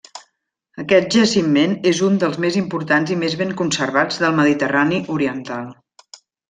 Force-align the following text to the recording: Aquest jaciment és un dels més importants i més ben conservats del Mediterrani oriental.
Aquest 0.83 1.11
jaciment 1.17 1.75
és 1.91 2.01
un 2.09 2.17
dels 2.25 2.39
més 2.47 2.59
importants 2.63 3.15
i 3.17 3.21
més 3.27 3.39
ben 3.45 3.55
conservats 3.63 4.21
del 4.25 4.37
Mediterrani 4.43 5.07
oriental. 5.19 5.73